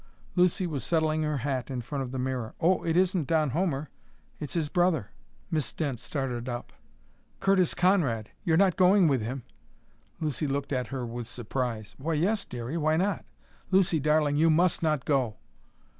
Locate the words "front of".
1.79-2.09